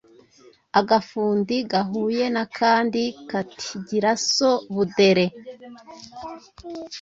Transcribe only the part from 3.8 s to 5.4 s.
“gira so Budere